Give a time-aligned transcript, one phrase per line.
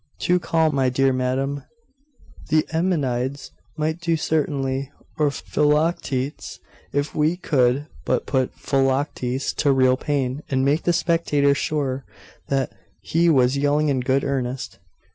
[0.17, 1.63] 'Too calm, my dear madam.
[2.49, 6.59] The Eumenides might do certainly, or Philoctetes,
[6.91, 12.03] if we could but put Philoctetes to real pain, and make the spectators sure
[12.47, 14.79] that he was yelling in good earnest.